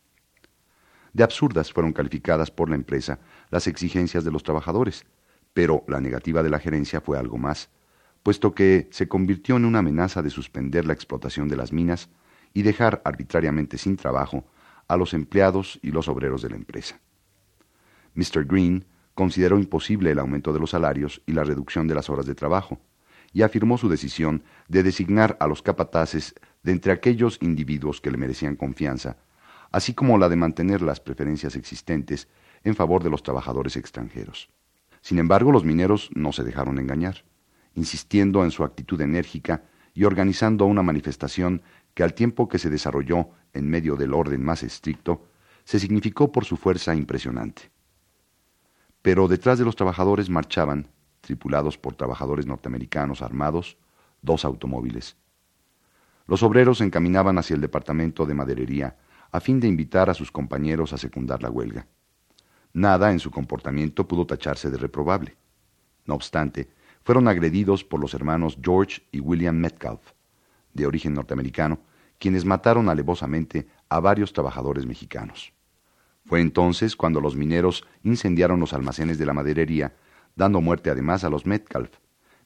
De 1.13 1.25
absurdas 1.25 1.73
fueron 1.73 1.93
calificadas 1.93 2.51
por 2.51 2.69
la 2.69 2.77
empresa 2.77 3.19
las 3.51 3.67
exigencias 3.67 4.25
de 4.25 4.31
los 4.31 4.43
trabajadores, 4.43 5.05
pero 5.53 5.85
la 5.89 6.01
negativa 6.01 6.43
de 6.43 6.51
la 6.51 6.59
gerencia 6.59 7.01
fue 7.01 7.19
algo 7.19 7.39
más, 7.39 7.71
puesto 8.23 8.55
que 8.55 8.89
se 8.93 9.09
convirtió 9.09 9.57
en 9.57 9.65
una 9.65 9.81
amenaza 9.81 10.23
de 10.23 10.31
suspender 10.31 10.87
la 10.87 10.93
explotación 10.93 11.49
de 11.49 11.57
las 11.57 11.73
minas 11.73 12.09
y 12.55 12.63
dejar 12.63 13.01
arbitrariamente 13.05 13.79
sin 13.79 13.97
trabajo 13.97 14.45
a 14.89 14.97
los 14.97 15.15
empleados 15.15 15.79
y 15.83 15.91
los 15.91 16.09
obreros 16.09 16.43
de 16.43 16.51
la 16.51 16.57
empresa. 16.57 17.01
Mr. 18.15 18.45
Green 18.45 18.85
consideró 19.15 19.59
imposible 19.59 20.11
el 20.11 20.19
aumento 20.19 20.53
de 20.53 20.61
los 20.61 20.71
salarios 20.71 21.23
y 21.27 21.33
la 21.33 21.45
reducción 21.45 21.87
de 21.87 21.95
las 21.95 22.11
horas 22.11 22.27
de 22.27 22.35
trabajo, 22.35 22.81
y 23.33 23.43
afirmó 23.43 23.79
su 23.79 23.89
decisión 23.89 24.43
de 24.69 24.83
designar 24.83 25.37
a 25.39 25.47
los 25.47 25.63
capataces 25.63 26.35
de 26.63 26.73
entre 26.73 26.93
aquellos 26.93 27.39
individuos 27.41 28.01
que 28.01 28.11
le 28.11 28.19
merecían 28.19 28.57
confianza 28.57 29.19
así 29.71 29.95
como 29.95 30.19
la 30.19 30.29
de 30.29 30.37
mantener 30.37 30.83
las 30.83 31.01
preferencias 31.01 31.57
existentes 31.57 32.29
en 32.65 32.75
favor 32.75 33.03
de 33.03 33.11
los 33.11 33.23
trabajadores 33.23 33.77
extranjeros. 33.77 34.49
Sin 35.01 35.19
embargo, 35.19 35.53
los 35.53 35.65
mineros 35.65 36.11
no 36.15 36.33
se 36.33 36.45
dejaron 36.45 36.79
engañar, 36.79 37.25
insistiendo 37.75 38.45
en 38.45 38.51
su 38.51 38.65
actitud 38.65 39.01
enérgica 39.01 39.65
y 39.95 40.05
organizando 40.05 40.67
una 40.67 40.83
manifestación 40.83 41.63
que 41.95 42.03
al 42.03 42.15
tiempo 42.15 42.49
que 42.49 42.59
se 42.59 42.71
desarrolló 42.71 43.31
en 43.53 43.69
medio 43.69 43.97
del 43.97 44.15
orden 44.15 44.45
más 44.45 44.63
estricto, 44.63 45.27
se 45.65 45.79
significó 45.79 46.31
por 46.33 46.45
su 46.45 46.57
fuerza 46.57 46.95
impresionante. 46.95 47.71
Pero 49.03 49.29
detrás 49.29 49.59
de 49.59 49.65
los 49.65 49.77
trabajadores 49.77 50.29
marchaban, 50.29 50.89
tripulados 51.21 51.79
por 51.79 51.95
trabajadores 51.95 52.47
norteamericanos 52.47 53.23
armados, 53.23 53.77
dos 54.23 54.45
automóviles. 54.45 55.17
Los 56.27 56.43
obreros 56.43 56.79
se 56.79 56.85
encaminaban 56.85 57.39
hacia 57.39 57.55
el 57.55 57.61
departamento 57.61 58.27
de 58.27 58.35
maderería, 58.35 58.97
a 59.33 59.41
fin 59.41 59.61
de 59.61 59.69
invitar 59.69 60.11
a 60.11 60.15
sus 60.15 60.31
compañeros 60.31 60.93
a 60.93 60.99
secundar 60.99 61.43
la 61.43 61.51
huelga. 61.51 61.87
Nada 62.73 63.11
en 63.11 63.19
su 63.19 63.31
comportamiento 63.31 64.07
pudo 64.07 64.27
tacharse 64.27 64.71
de 64.71 64.79
reprobable. 64.79 65.37
No 66.07 66.15
obstante, 66.15 66.71
fueron 67.03 67.29
agredidos 67.29 67.85
por 67.85 68.01
los 68.01 68.15
hermanos 68.15 68.59
George 68.63 69.03
y 69.11 69.21
William 69.21 69.57
Metcalf, 69.57 70.13
de 70.75 70.87
origen 70.87 71.15
norteamericano, 71.15 71.81
quienes 72.19 72.45
mataron 72.45 72.89
alevosamente 72.89 73.67
a 73.89 73.99
varios 74.01 74.33
trabajadores 74.33 74.87
mexicanos. 74.87 75.53
Fue 76.27 76.41
entonces 76.41 76.95
cuando 76.95 77.21
los 77.21 77.35
mineros 77.35 77.87
incendiaron 78.03 78.61
los 78.61 78.73
almacenes 78.73 79.19
de 79.19 79.27
la 79.27 79.33
maderería, 79.33 79.95
dando 80.37 80.61
muerte 80.61 80.91
además 80.91 81.25
a 81.25 81.31
los 81.31 81.47
Metcalf, 81.47 81.91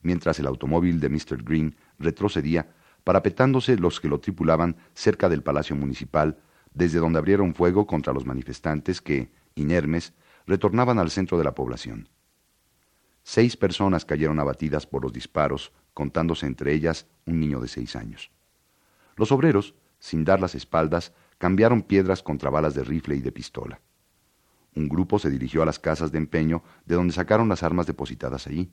mientras 0.00 0.38
el 0.38 0.46
automóvil 0.46 1.00
de 1.00 1.08
Mr. 1.08 1.42
Green 1.42 1.76
retrocedía, 1.98 2.68
parapetándose 3.02 3.76
los 3.76 4.00
que 4.00 4.08
lo 4.08 4.20
tripulaban 4.20 4.76
cerca 4.94 5.28
del 5.28 5.42
Palacio 5.42 5.76
Municipal 5.76 6.38
desde 6.74 6.98
donde 6.98 7.18
abrieron 7.18 7.54
fuego 7.54 7.86
contra 7.86 8.12
los 8.12 8.26
manifestantes 8.26 9.00
que, 9.00 9.30
inermes, 9.54 10.12
retornaban 10.46 10.98
al 10.98 11.10
centro 11.10 11.38
de 11.38 11.44
la 11.44 11.54
población. 11.54 12.08
Seis 13.22 13.56
personas 13.56 14.04
cayeron 14.04 14.38
abatidas 14.38 14.86
por 14.86 15.02
los 15.02 15.12
disparos, 15.12 15.72
contándose 15.94 16.46
entre 16.46 16.74
ellas 16.74 17.06
un 17.24 17.40
niño 17.40 17.60
de 17.60 17.68
seis 17.68 17.96
años. 17.96 18.30
Los 19.16 19.32
obreros, 19.32 19.74
sin 19.98 20.24
dar 20.24 20.40
las 20.40 20.54
espaldas, 20.54 21.12
cambiaron 21.38 21.82
piedras 21.82 22.22
contra 22.22 22.50
balas 22.50 22.74
de 22.74 22.84
rifle 22.84 23.16
y 23.16 23.20
de 23.20 23.32
pistola. 23.32 23.80
Un 24.74 24.88
grupo 24.88 25.18
se 25.18 25.30
dirigió 25.30 25.62
a 25.62 25.66
las 25.66 25.78
casas 25.78 26.10
de 26.10 26.18
empeño 26.18 26.62
de 26.84 26.96
donde 26.96 27.14
sacaron 27.14 27.48
las 27.48 27.62
armas 27.62 27.86
depositadas 27.86 28.46
allí, 28.46 28.70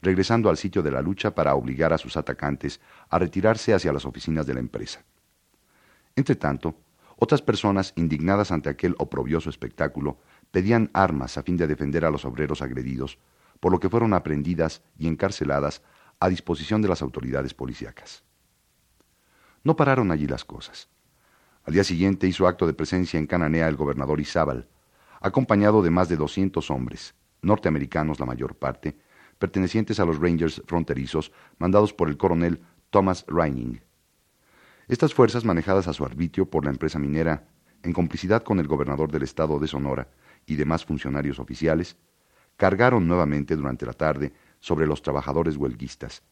regresando 0.00 0.48
al 0.48 0.56
sitio 0.56 0.82
de 0.82 0.92
la 0.92 1.02
lucha 1.02 1.34
para 1.34 1.54
obligar 1.54 1.92
a 1.92 1.98
sus 1.98 2.16
atacantes 2.16 2.80
a 3.08 3.18
retirarse 3.18 3.74
hacia 3.74 3.92
las 3.92 4.06
oficinas 4.06 4.46
de 4.46 4.54
la 4.54 4.60
empresa. 4.60 5.04
Entretanto, 6.16 6.74
otras 7.20 7.42
personas, 7.42 7.92
indignadas 7.96 8.50
ante 8.50 8.70
aquel 8.70 8.96
oprobioso 8.98 9.50
espectáculo, 9.50 10.18
pedían 10.50 10.90
armas 10.94 11.36
a 11.36 11.42
fin 11.42 11.58
de 11.58 11.66
defender 11.66 12.06
a 12.06 12.10
los 12.10 12.24
obreros 12.24 12.62
agredidos, 12.62 13.18
por 13.60 13.72
lo 13.72 13.78
que 13.78 13.90
fueron 13.90 14.14
aprendidas 14.14 14.82
y 14.98 15.06
encarceladas 15.06 15.82
a 16.18 16.30
disposición 16.30 16.80
de 16.80 16.88
las 16.88 17.02
autoridades 17.02 17.52
policíacas. 17.52 18.24
No 19.62 19.76
pararon 19.76 20.10
allí 20.10 20.26
las 20.26 20.46
cosas. 20.46 20.88
Al 21.64 21.74
día 21.74 21.84
siguiente 21.84 22.26
hizo 22.26 22.46
acto 22.46 22.66
de 22.66 22.72
presencia 22.72 23.18
en 23.18 23.26
Cananea 23.26 23.68
el 23.68 23.76
gobernador 23.76 24.18
Izábal, 24.18 24.66
acompañado 25.20 25.82
de 25.82 25.90
más 25.90 26.08
de 26.08 26.16
doscientos 26.16 26.70
hombres, 26.70 27.14
norteamericanos 27.42 28.18
la 28.18 28.24
mayor 28.24 28.56
parte, 28.56 28.96
pertenecientes 29.38 30.00
a 30.00 30.06
los 30.06 30.18
Rangers 30.18 30.62
fronterizos 30.66 31.32
mandados 31.58 31.92
por 31.92 32.08
el 32.08 32.16
coronel 32.16 32.62
Thomas 32.88 33.26
Reining. 33.28 33.82
Estas 34.90 35.14
fuerzas, 35.14 35.44
manejadas 35.44 35.86
a 35.86 35.92
su 35.92 36.04
arbitrio 36.04 36.50
por 36.50 36.64
la 36.64 36.72
empresa 36.72 36.98
minera, 36.98 37.46
en 37.84 37.92
complicidad 37.92 38.42
con 38.42 38.58
el 38.58 38.66
gobernador 38.66 39.08
del 39.12 39.22
estado 39.22 39.60
de 39.60 39.68
Sonora 39.68 40.08
y 40.46 40.56
demás 40.56 40.84
funcionarios 40.84 41.38
oficiales, 41.38 41.96
cargaron 42.56 43.06
nuevamente 43.06 43.54
durante 43.54 43.86
la 43.86 43.92
tarde 43.92 44.32
sobre 44.58 44.88
los 44.88 45.00
trabajadores 45.00 45.56
huelguistas, 45.56 46.24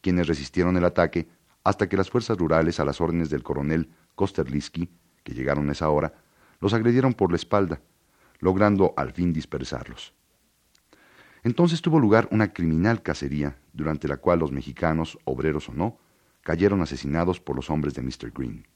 quienes 0.00 0.28
resistieron 0.28 0.78
el 0.78 0.84
ataque 0.86 1.28
hasta 1.62 1.86
que 1.86 1.98
las 1.98 2.08
fuerzas 2.08 2.38
rurales, 2.38 2.80
a 2.80 2.86
las 2.86 3.02
órdenes 3.02 3.28
del 3.28 3.42
coronel 3.42 3.90
Kosterlisky, 4.14 4.88
que 5.22 5.34
llegaron 5.34 5.68
a 5.68 5.72
esa 5.72 5.90
hora, 5.90 6.14
los 6.60 6.72
agredieron 6.72 7.12
por 7.12 7.32
la 7.32 7.36
espalda, 7.36 7.82
logrando 8.38 8.94
al 8.96 9.12
fin 9.12 9.30
dispersarlos. 9.30 10.14
Entonces 11.42 11.82
tuvo 11.82 12.00
lugar 12.00 12.28
una 12.30 12.50
criminal 12.50 13.02
cacería, 13.02 13.58
durante 13.74 14.08
la 14.08 14.16
cual 14.16 14.38
los 14.38 14.52
mexicanos, 14.52 15.18
obreros 15.24 15.68
o 15.68 15.74
no, 15.74 15.98
cayeron 16.44 16.82
asesinados 16.82 17.40
por 17.40 17.56
los 17.56 17.70
hombres 17.70 17.94
de 17.94 18.02
Mr. 18.02 18.30
Green. 18.32 18.68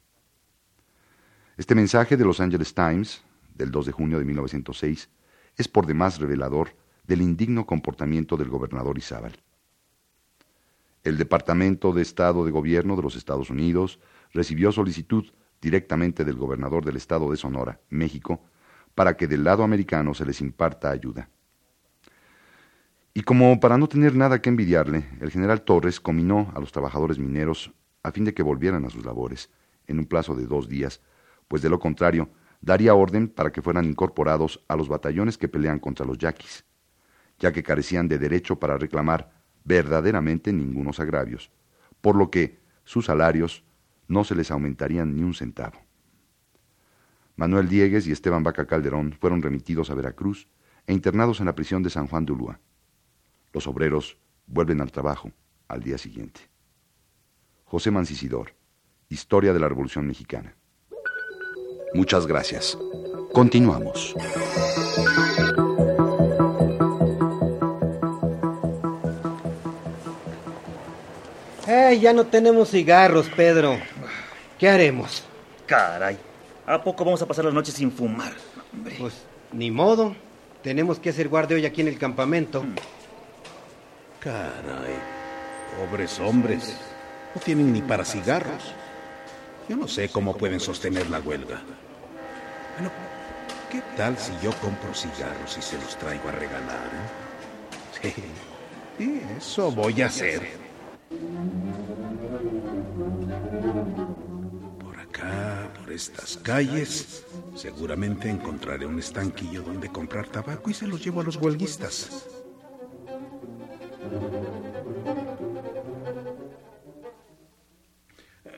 Este 1.57 1.74
mensaje 1.74 2.16
de 2.16 2.24
Los 2.24 2.40
Angeles 2.40 2.74
Times, 2.74 3.22
del 3.54 3.70
2 3.70 3.87
de 3.87 3.92
junio 3.92 4.18
de 4.18 4.24
1906, 4.24 5.09
es 5.57 5.68
por 5.68 5.87
demás 5.87 6.18
revelador 6.18 6.74
del 7.07 7.20
indigno 7.20 7.66
comportamiento 7.66 8.37
del 8.37 8.48
gobernador 8.48 8.96
Izábal. 8.96 9.37
El 11.04 11.18
Departamento 11.18 11.92
de 11.92 12.02
Estado 12.02 12.44
de 12.44 12.50
Gobierno 12.50 12.96
de 12.96 13.02
los 13.02 13.16
Estados 13.16 13.50
Unidos 13.50 14.00
recibió 14.33 14.72
solicitud 14.72 15.26
directamente 15.61 16.24
del 16.24 16.37
gobernador 16.37 16.85
del 16.85 16.96
estado 16.96 17.31
de 17.31 17.37
Sonora, 17.37 17.81
México, 17.90 18.42
para 18.94 19.16
que 19.16 19.26
del 19.26 19.44
lado 19.44 19.62
americano 19.62 20.14
se 20.14 20.24
les 20.24 20.40
imparta 20.40 20.90
ayuda. 20.90 21.28
Y 23.18 23.22
como 23.22 23.59
para 23.59 23.78
no 23.78 23.88
tener 23.88 24.14
nada 24.14 24.40
que 24.40 24.48
envidiarle, 24.48 25.04
el 25.20 25.33
general 25.33 25.62
Torres 25.62 25.98
cominó 25.98 26.52
a 26.54 26.61
los 26.61 26.70
trabajadores 26.70 27.18
mineros 27.18 27.72
a 28.04 28.12
fin 28.12 28.24
de 28.24 28.33
que 28.33 28.44
volvieran 28.44 28.85
a 28.85 28.90
sus 28.90 29.04
labores 29.04 29.50
en 29.88 29.98
un 29.98 30.07
plazo 30.07 30.37
de 30.37 30.46
dos 30.46 30.68
días, 30.68 31.00
pues 31.48 31.61
de 31.61 31.68
lo 31.68 31.81
contrario 31.81 32.31
daría 32.61 32.94
orden 32.94 33.26
para 33.26 33.50
que 33.50 33.61
fueran 33.61 33.87
incorporados 33.87 34.64
a 34.68 34.76
los 34.76 34.88
batallones 34.88 35.37
que 35.37 35.48
pelean 35.48 35.81
contra 35.81 36.07
los 36.07 36.16
yaquis, 36.16 36.64
ya 37.40 37.50
que 37.50 37.64
carecían 37.64 38.07
de 38.07 38.18
derecho 38.18 38.61
para 38.61 38.78
reclamar 38.78 39.33
verdaderamente 39.64 40.52
ningunos 40.52 41.00
agravios, 41.00 41.50
por 42.00 42.14
lo 42.14 42.31
que 42.31 42.61
sus 42.85 43.07
salarios 43.07 43.64
no 44.07 44.22
se 44.22 44.37
les 44.37 44.52
aumentarían 44.52 45.16
ni 45.16 45.24
un 45.24 45.35
centavo. 45.35 45.81
Manuel 47.35 47.68
Diegues 47.68 48.07
y 48.07 48.12
Esteban 48.12 48.44
Vaca 48.44 48.64
Calderón 48.64 49.16
fueron 49.20 49.42
remitidos 49.42 49.90
a 49.90 49.94
Veracruz 49.94 50.46
e 50.87 50.92
internados 50.92 51.40
en 51.40 51.46
la 51.46 51.57
prisión 51.57 51.83
de 51.83 51.90
San 51.90 52.07
Juan 52.07 52.24
de 52.24 52.31
Ulúa. 52.31 52.61
Los 53.52 53.66
obreros 53.66 54.16
vuelven 54.46 54.80
al 54.80 54.92
trabajo 54.92 55.30
al 55.68 55.82
día 55.82 55.98
siguiente. 55.98 56.40
José 57.64 57.90
Mancisidor, 57.90 58.54
Historia 59.08 59.52
de 59.52 59.61
la 59.61 59.68
Revolución 59.68 60.06
Mexicana. 60.06 60.54
Muchas 61.94 62.26
gracias. 62.26 62.76
Continuamos. 63.32 64.14
Eh, 71.66 71.98
ya 72.00 72.12
no 72.12 72.26
tenemos 72.26 72.70
cigarros, 72.70 73.28
Pedro. 73.28 73.78
¿Qué 74.58 74.68
haremos? 74.68 75.24
Caray, 75.66 76.18
¿a 76.66 76.82
poco 76.82 77.04
vamos 77.04 77.20
a 77.22 77.26
pasar 77.26 77.44
la 77.44 77.50
noche 77.50 77.72
sin 77.72 77.92
fumar? 77.92 78.32
Pues 78.98 79.14
ni 79.52 79.70
modo. 79.70 80.14
Tenemos 80.62 80.98
que 80.98 81.11
hacer 81.11 81.28
guardia 81.28 81.56
hoy 81.56 81.66
aquí 81.66 81.80
en 81.80 81.88
el 81.88 81.98
campamento. 81.98 82.62
Hmm. 82.62 82.74
Caray, 84.20 84.96
pobres 85.78 86.18
hombres. 86.20 86.76
No 87.35 87.40
tienen 87.40 87.72
ni 87.72 87.83
para 87.83 88.04
cigarros. 88.04 88.74
Yo 89.68 89.76
no 89.76 89.87
sé 89.87 90.09
cómo 90.09 90.37
pueden 90.37 90.61
sostener 90.61 91.09
la 91.11 91.20
huelga. 91.20 91.61
Bueno, 92.76 92.90
¿Qué 93.70 93.83
tal 93.98 94.16
si 94.16 94.33
yo 94.42 94.50
compro 94.62 94.94
cigarros 94.94 95.59
y 95.59 95.62
se 95.62 95.76
los 95.76 95.94
traigo 95.98 96.26
a 96.31 96.33
regalar? 96.33 96.88
eh? 98.02 98.14
Sí, 98.96 99.22
eso 99.37 99.70
voy 99.70 100.00
a 100.00 100.07
hacer. 100.07 100.40
Por 104.81 104.98
acá, 104.98 105.70
por 105.78 105.92
estas 105.92 106.38
calles, 106.38 107.24
seguramente 107.54 108.31
encontraré 108.31 108.87
un 108.87 108.98
estanquillo 108.98 109.61
donde 109.62 109.90
comprar 109.90 110.26
tabaco 110.28 110.70
y 110.70 110.74
se 110.74 110.87
los 110.87 111.04
llevo 111.04 111.20
a 111.20 111.24
los 111.24 111.37
huelguistas. 111.37 112.26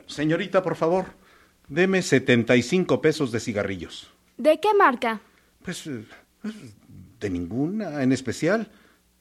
Señorita, 0.07 0.63
por 0.63 0.77
favor, 0.77 1.07
deme 1.69 2.03
75 2.03 3.01
pesos 3.01 3.31
de 3.33 3.41
cigarrillos. 3.41 4.11
¿De 4.37 4.59
qué 4.59 4.75
marca? 4.75 5.21
Pues, 5.63 5.87
eh, 5.87 6.05
pues, 6.43 6.55
de 7.21 7.31
ninguna 7.31 8.03
en 8.03 8.13
especial. 8.13 8.71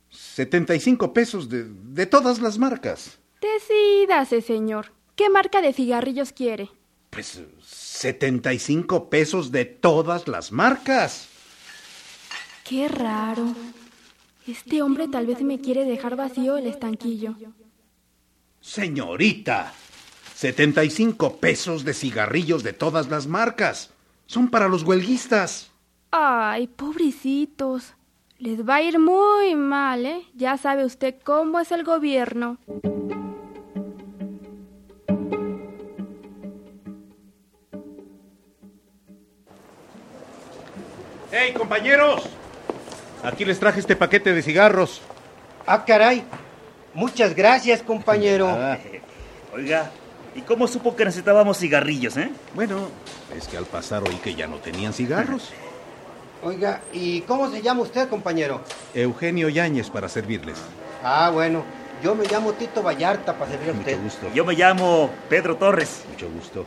75 0.10 1.14
pesos 1.14 1.48
de, 1.50 1.66
de 1.66 2.06
todas 2.06 2.42
las 2.42 2.58
marcas. 2.58 3.20
Decídase, 3.42 4.42
señor. 4.42 4.92
¿Qué 5.16 5.30
marca 5.30 5.62
de 5.62 5.74
cigarrillos 5.74 6.34
quiere? 6.34 6.70
Pues 7.10 7.42
75 7.62 9.10
pesos 9.10 9.52
de 9.52 9.66
todas 9.66 10.28
las 10.28 10.52
marcas. 10.52 11.28
Qué 12.64 12.88
raro. 12.88 13.54
Este 14.50 14.82
hombre 14.82 15.08
tal 15.08 15.28
vez 15.28 15.44
me 15.44 15.60
quiere 15.60 15.86
dejar 15.86 16.16
vacío 16.16 16.58
el 16.58 16.66
estanquillo. 16.66 17.36
Señorita, 18.60 19.74
75 20.34 21.38
pesos 21.38 21.86
de 21.86 21.94
cigarrillos 21.94 22.64
de 22.64 22.74
todas 22.74 23.10
las 23.10 23.28
marcas. 23.28 23.92
Son 24.26 24.50
para 24.50 24.68
los 24.68 24.82
huelguistas. 24.82 25.70
Ay, 26.10 26.66
pobrecitos. 26.66 27.94
Les 28.40 28.68
va 28.68 28.78
a 28.78 28.82
ir 28.82 28.98
muy 28.98 29.54
mal, 29.54 30.08
¿eh? 30.08 30.26
Ya 30.34 30.58
sabe 30.58 30.84
usted 30.84 31.14
cómo 31.24 31.60
es 31.60 31.72
el 31.72 31.84
gobierno. 31.84 32.58
¡Hey, 41.32 41.54
compañeros! 41.56 42.39
Aquí 43.24 43.46
les 43.46 43.60
traje 43.60 43.80
este 43.80 43.96
paquete 43.96 44.34
de 44.34 44.42
cigarros. 44.42 45.02
Ah, 45.68 45.84
caray. 45.86 46.24
Muchas 46.94 47.36
gracias, 47.36 47.82
compañero. 47.84 48.48
Ah, 48.50 48.78
Oiga, 49.54 49.92
¿y 50.36 50.42
cómo 50.42 50.68
supo 50.68 50.96
que 50.96 51.06
necesitábamos 51.06 51.58
cigarrillos, 51.58 52.18
eh? 52.18 52.32
bueno, 52.56 52.90
es 53.36 53.48
que 53.48 53.58
al 53.58 53.66
pasar 53.66 54.04
oí 54.04 54.16
que 54.18 54.36
ya 54.36 54.48
no 54.48 54.58
tenían 54.58 54.94
cigarros. 54.94 55.50
Oiga, 56.44 56.82
¿y 56.94 57.22
cómo 57.22 57.50
se 57.52 57.62
llama 57.62 57.82
usted, 57.82 58.08
compañero? 58.08 58.62
Eugenio 58.94 59.50
Yáñez 59.50 59.90
para 59.90 60.08
servirles. 60.08 60.58
Ah, 61.04 61.30
bueno. 61.34 61.64
Yo 62.02 62.16
me 62.16 62.26
llamo 62.26 62.54
Tito 62.54 62.82
Vallarta 62.82 63.38
para 63.38 63.52
servir 63.52 63.70
a 63.70 63.74
usted. 63.74 63.98
Mucho 63.98 64.04
gusto. 64.04 64.34
Yo 64.34 64.46
me 64.46 64.54
llamo 64.54 65.10
Pedro 65.28 65.58
Torres. 65.58 66.06
Mucho 66.10 66.30
gusto. 66.30 66.66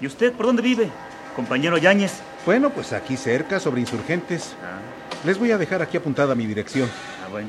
¿Y 0.00 0.06
usted 0.08 0.32
por 0.32 0.46
dónde 0.46 0.62
vive? 0.62 0.90
Compañero 1.36 1.78
Yáñez. 1.78 2.14
Bueno, 2.44 2.70
pues 2.70 2.92
aquí 2.92 3.16
cerca, 3.16 3.60
sobre 3.60 3.80
insurgentes. 3.82 4.56
Ah, 4.60 4.78
Les 5.24 5.38
voy 5.38 5.50
a 5.52 5.58
dejar 5.58 5.80
aquí 5.80 5.96
apuntada 5.96 6.34
mi 6.34 6.46
dirección. 6.46 6.88
ah, 7.24 7.28
bueno. 7.30 7.48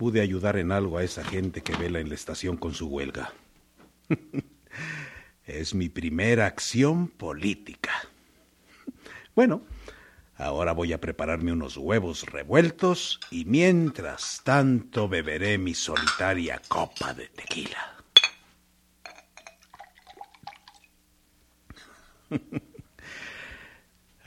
Pude 0.00 0.22
ayudar 0.22 0.56
en 0.56 0.72
algo 0.72 0.96
a 0.96 1.04
esa 1.04 1.22
gente 1.22 1.60
que 1.60 1.76
vela 1.76 2.00
en 2.00 2.08
la 2.08 2.14
estación 2.14 2.56
con 2.56 2.72
su 2.72 2.86
huelga. 2.86 3.34
es 5.44 5.74
mi 5.74 5.90
primera 5.90 6.46
acción 6.46 7.08
política. 7.08 7.92
Bueno, 9.34 9.60
ahora 10.38 10.72
voy 10.72 10.94
a 10.94 11.02
prepararme 11.02 11.52
unos 11.52 11.76
huevos 11.76 12.24
revueltos 12.24 13.20
y 13.30 13.44
mientras 13.44 14.40
tanto 14.42 15.06
beberé 15.06 15.58
mi 15.58 15.74
solitaria 15.74 16.62
copa 16.66 17.12
de 17.12 17.26
tequila. 17.26 17.96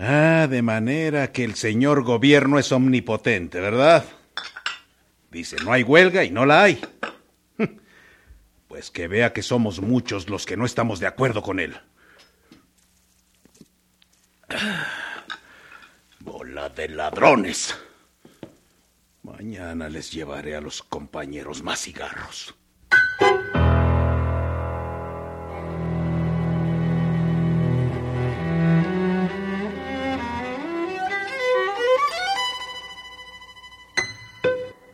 Ah, 0.06 0.48
de 0.50 0.62
manera 0.64 1.32
que 1.32 1.44
el 1.46 1.54
señor 1.54 2.04
gobierno 2.04 2.58
es 2.60 2.72
omnipotente, 2.72 3.62
¿verdad? 3.62 4.04
Dice, 5.34 5.58
no 5.66 5.74
hay 5.74 5.82
huelga 5.82 6.24
y 6.24 6.30
no 6.30 6.46
la 6.46 6.64
hay. 6.64 6.80
Pues 8.68 8.90
que 8.90 9.08
vea 9.08 9.34
que 9.34 9.44
somos 9.44 9.82
muchos 9.82 10.30
los 10.30 10.48
que 10.48 10.58
no 10.58 10.66
estamos 10.66 11.00
de 11.00 11.06
acuerdo 11.06 11.44
con 11.44 11.60
él. 11.60 11.80
Bola 16.20 16.70
de 16.70 16.90
ladrones. 16.90 17.78
Mañana 19.22 19.90
les 19.90 20.12
llevaré 20.12 20.56
a 20.56 20.62
los 20.62 20.82
compañeros 20.82 21.62
más 21.62 21.82
cigarros. 21.82 22.56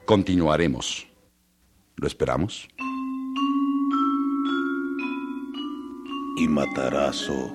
Continuaremos. 0.10 1.08
¿Lo 1.98 2.08
esperamos? 2.08 2.68
Y 6.36 6.48
Matarazo 6.48 7.54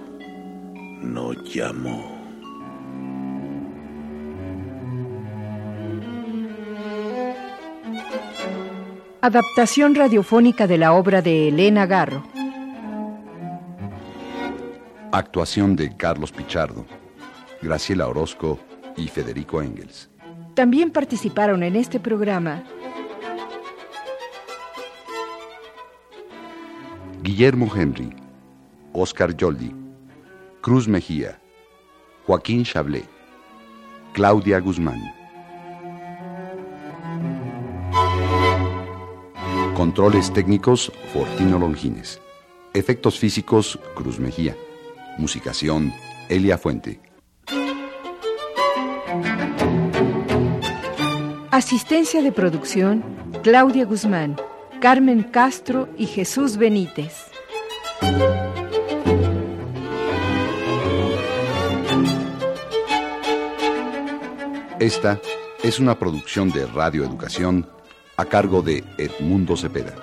no 1.02 1.32
llamó. 1.32 2.16
Adaptación 9.20 9.96
radiofónica 9.96 10.68
de 10.68 10.78
la 10.78 10.92
obra 10.92 11.22
de 11.22 11.48
Elena 11.48 11.86
Garro. 11.86 12.22
Actuación 15.10 15.74
de 15.74 15.96
Carlos 15.96 16.30
Pichardo, 16.30 16.86
Graciela 17.60 18.06
Orozco 18.06 18.60
y 18.96 19.08
Federico 19.08 19.60
Engels. 19.60 20.13
También 20.54 20.90
participaron 20.90 21.62
en 21.64 21.74
este 21.74 21.98
programa 21.98 22.62
Guillermo 27.22 27.68
Henry, 27.74 28.14
Oscar 28.92 29.36
Yoldi, 29.36 29.74
Cruz 30.60 30.86
Mejía, 30.86 31.40
Joaquín 32.26 32.64
Chablé, 32.64 33.04
Claudia 34.12 34.60
Guzmán. 34.60 35.00
Controles 39.74 40.32
técnicos, 40.32 40.92
Fortino 41.12 41.58
Longines. 41.58 42.20
Efectos 42.74 43.18
físicos, 43.18 43.78
Cruz 43.96 44.20
Mejía. 44.20 44.56
Musicación, 45.18 45.92
Elia 46.28 46.58
Fuente. 46.58 47.00
Asistencia 51.54 52.20
de 52.20 52.32
producción, 52.32 53.04
Claudia 53.44 53.84
Guzmán, 53.84 54.34
Carmen 54.80 55.22
Castro 55.22 55.88
y 55.96 56.06
Jesús 56.06 56.56
Benítez. 56.56 57.30
Esta 64.80 65.20
es 65.62 65.78
una 65.78 65.96
producción 65.96 66.50
de 66.50 66.66
Radio 66.66 67.04
Educación 67.04 67.70
a 68.16 68.24
cargo 68.24 68.60
de 68.60 68.82
Edmundo 68.98 69.56
Cepeda. 69.56 69.94